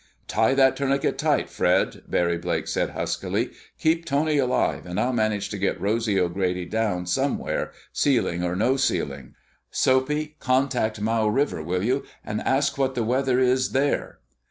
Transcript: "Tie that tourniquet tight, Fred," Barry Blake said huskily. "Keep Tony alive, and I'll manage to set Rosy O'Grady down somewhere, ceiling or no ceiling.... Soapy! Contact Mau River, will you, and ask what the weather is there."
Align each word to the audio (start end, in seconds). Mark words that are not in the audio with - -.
"Tie 0.27 0.55
that 0.55 0.75
tourniquet 0.75 1.19
tight, 1.19 1.47
Fred," 1.47 2.01
Barry 2.07 2.39
Blake 2.39 2.67
said 2.67 2.89
huskily. 2.89 3.51
"Keep 3.77 4.05
Tony 4.05 4.39
alive, 4.39 4.87
and 4.87 4.99
I'll 4.99 5.13
manage 5.13 5.49
to 5.49 5.59
set 5.61 5.79
Rosy 5.79 6.19
O'Grady 6.19 6.65
down 6.65 7.05
somewhere, 7.05 7.71
ceiling 7.93 8.43
or 8.43 8.55
no 8.55 8.77
ceiling.... 8.77 9.35
Soapy! 9.69 10.37
Contact 10.39 10.99
Mau 10.99 11.27
River, 11.27 11.61
will 11.61 11.83
you, 11.83 12.03
and 12.25 12.41
ask 12.41 12.79
what 12.79 12.95
the 12.95 13.03
weather 13.03 13.39
is 13.39 13.73
there." 13.73 14.17